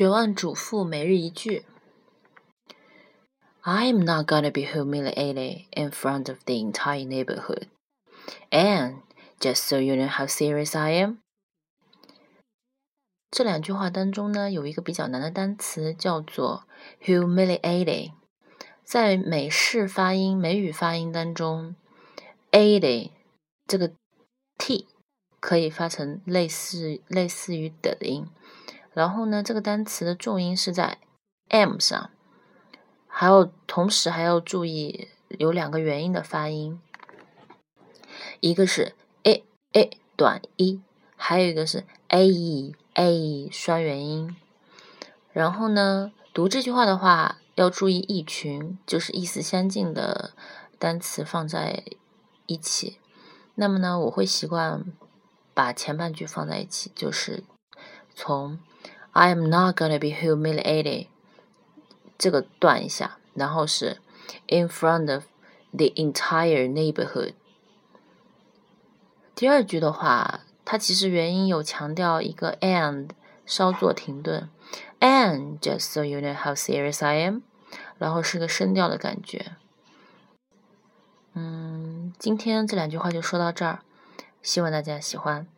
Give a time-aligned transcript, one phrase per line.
[0.00, 1.66] 绝望主妇每日一句
[3.62, 7.64] ：I'm not gonna be humiliated in front of the entire neighborhood.
[8.48, 9.02] And
[9.38, 11.18] just so you know how serious I am.
[13.30, 16.64] 这两句话当中呢，有一个比较难的单词叫做
[17.02, 18.12] humiliated。
[18.82, 21.76] 在美式发音、美语发音当中
[22.52, 23.12] ，a
[23.66, 23.92] 这个
[24.56, 24.86] t
[25.40, 28.26] 可以发成类似类似于的音。
[28.92, 30.98] 然后呢，这个单词的重音是在
[31.48, 32.10] m 上，
[33.06, 36.80] 还有同时还要注意有两个元音的发音，
[38.40, 40.80] 一个是 a a 短一，
[41.16, 44.36] 还有一个是 a e a 双元音。
[45.32, 50.32] 然后呢，读这句话的话要注意异群，就是意思相近的
[50.78, 51.84] 单词放在
[52.46, 52.98] 一起。
[53.54, 54.84] 那么呢，我会习惯
[55.54, 57.44] 把前半句放在一起，就是
[58.14, 58.58] 从。
[59.12, 61.08] I am not gonna be humiliated。
[62.16, 63.98] 这个断一下，然后是
[64.46, 65.24] in front of
[65.72, 67.34] the entire neighborhood。
[69.34, 73.10] 第二句的话，它其实原因有强调一个 and，
[73.46, 74.48] 稍作停顿
[75.00, 77.40] ，and just so you know how serious I am，
[77.98, 79.56] 然后是个声调的感觉。
[81.32, 83.80] 嗯，今天这两句话就说到这儿，
[84.42, 85.48] 希望大家喜欢。